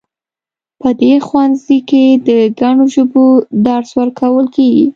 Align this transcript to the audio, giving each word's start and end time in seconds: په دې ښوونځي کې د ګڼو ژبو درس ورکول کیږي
په 0.81 0.89
دې 1.01 1.13
ښوونځي 1.27 1.79
کې 1.89 2.03
د 2.27 2.29
ګڼو 2.59 2.85
ژبو 2.95 3.25
درس 3.65 3.89
ورکول 3.99 4.45
کیږي 4.55 4.87